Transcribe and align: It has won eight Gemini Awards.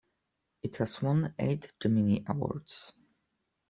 It 0.63 0.77
has 0.77 0.99
won 1.03 1.35
eight 1.37 1.71
Gemini 1.79 2.23
Awards. 2.27 2.91